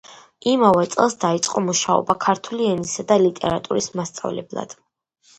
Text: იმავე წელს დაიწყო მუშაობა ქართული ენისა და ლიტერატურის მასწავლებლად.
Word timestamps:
იმავე 0.51 0.85
წელს 0.93 1.15
დაიწყო 1.23 1.61
მუშაობა 1.65 2.15
ქართული 2.23 2.69
ენისა 2.69 3.05
და 3.11 3.17
ლიტერატურის 3.25 3.91
მასწავლებლად. 3.99 4.75